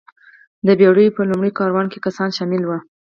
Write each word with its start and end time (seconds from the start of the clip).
د 0.65 0.67
بېړیو 0.79 1.15
په 1.17 1.21
لومړي 1.29 1.51
کاروان 1.59 1.85
کې 1.91 2.03
کسان 2.05 2.29
شامل 2.37 2.63
وو. 2.65 2.77